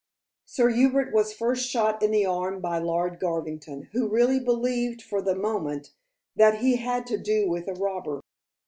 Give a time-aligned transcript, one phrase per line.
[0.45, 5.21] Sir Hubert was first shot in the arm by Lord Garvington, who really believed for
[5.21, 5.91] the moment
[6.35, 8.19] that he had to do with a robber.